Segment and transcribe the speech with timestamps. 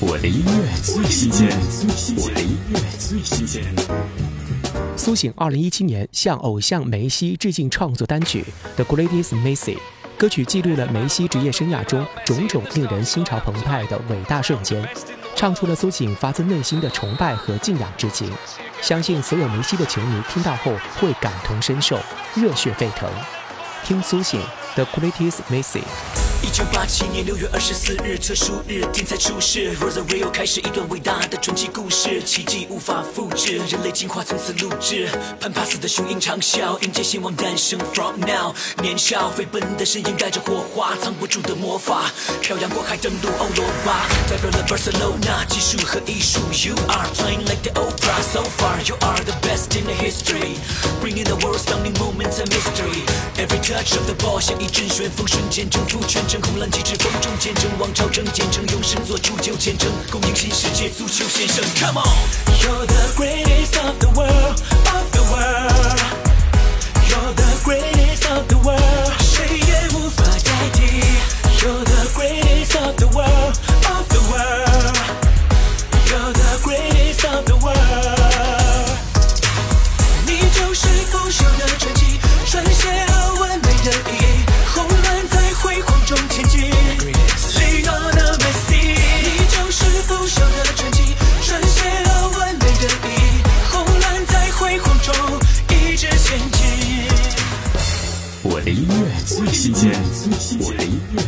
[0.00, 1.48] 我的音乐最新鲜，
[2.16, 3.64] 我的音乐最新鲜。
[4.96, 8.44] 苏醒二零一七年向偶像梅西致敬创作单曲
[8.76, 9.74] 《The Greatest Messi》，
[10.16, 14.88] 歌曲记录了梅西职业生涯中种种令人心潮澎湃的伟大瞬间，
[15.34, 18.30] 唱出了苏醒发自内心的崇拜和敬仰之情。
[18.80, 21.98] 相信所有梅西的球迷听到后会感同身受，
[22.36, 23.10] 热血沸腾。
[23.82, 24.40] 听苏醒
[24.76, 25.80] 《The Greatest Messi》。
[26.58, 35.08] 一九八七年六月二十四日，特殊日，天才出世，Rosario 开始一段伟大的传奇故事，奇迹无法复制，人类进化从此录制，
[35.38, 37.78] 潘帕斯的雄鹰长啸，迎接希望诞生。
[37.94, 42.10] From now，年少飞奔的身影带着火花，藏不住的魔法，
[42.42, 46.40] 漂洋过海登陆欧罗巴，代表了 Barcelona，技术和艺术。
[46.66, 51.60] You are playing like the opera，so far you are the best in the history，bringing the world
[51.60, 53.04] stunning moments and mystery。
[53.36, 56.26] Every touch of the ball 像一阵旋风，瞬间征服全。
[56.26, 61.62] 真红蓝旗帜，风中见证王朝正建成，勇士做铸就见证，共赢新世界足球先生。
[61.78, 65.07] Come on，You're the greatest of the world。
[98.68, 99.90] 的音乐最新鲜，
[100.60, 101.27] 我的音乐。